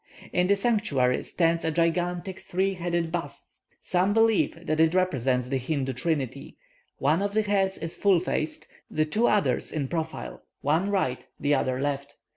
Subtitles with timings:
[0.33, 3.61] In the sanctuary stands a gigantic three headed bust.
[3.81, 6.57] Some believe that it represents the Hindoo Trinity;
[6.97, 11.53] one of the heads is full faced, the two others in profile, one right, the
[11.53, 12.15] other left.